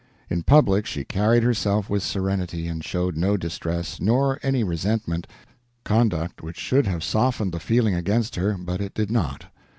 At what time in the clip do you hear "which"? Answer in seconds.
6.41-6.57